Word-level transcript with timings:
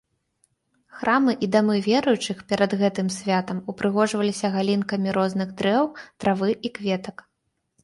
Храмы 1.01 1.35
і 1.47 1.49
дамы 1.55 1.75
веруючых 1.87 2.37
перад 2.53 2.71
гэтым 2.81 3.07
святам 3.17 3.61
упрыгожваліся 3.75 4.53
галінкамі 4.57 5.09
розных 5.21 5.55
дрэў, 5.63 5.85
травы 6.25 6.49
і 6.65 6.75
кветак. 6.81 7.17